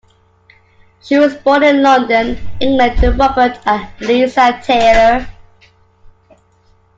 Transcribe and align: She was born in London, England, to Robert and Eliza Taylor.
She 0.99 1.15
was 1.19 1.35
born 1.35 1.61
in 1.61 1.83
London, 1.83 2.35
England, 2.59 2.97
to 3.01 3.11
Robert 3.11 3.59
and 3.67 3.87
Eliza 4.01 4.59
Taylor. 4.63 5.29